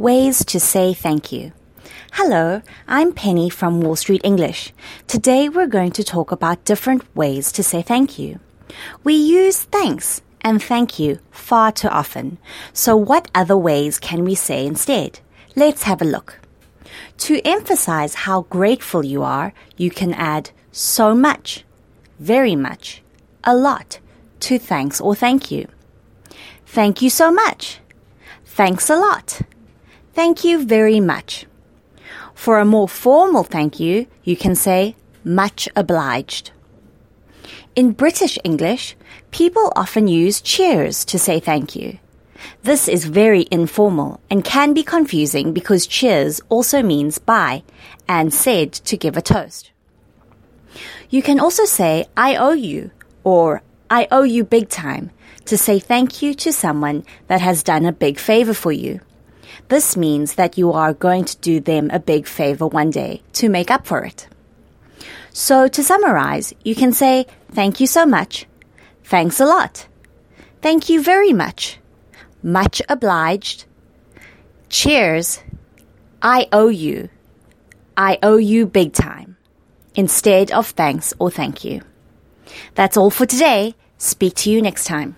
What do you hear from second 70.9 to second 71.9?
very much,